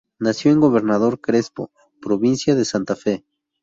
[0.17, 1.69] Nació en Gobernador Crespo,
[2.01, 3.23] provincia de Santa Fe.